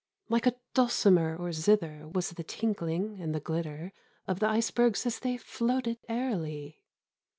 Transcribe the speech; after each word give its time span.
Like 0.29 0.47
a 0.47 0.55
dulcimer 0.73 1.37
or 1.37 1.51
zither 1.51 2.07
Was 2.11 2.31
the 2.31 2.43
tinkling 2.43 3.21
and 3.21 3.35
the 3.35 3.39
glitter 3.39 3.93
Of 4.27 4.39
the 4.39 4.47
icebergs 4.49 5.05
as 5.05 5.19
they 5.19 5.37
floated 5.37 5.99
aerily. 6.09 6.81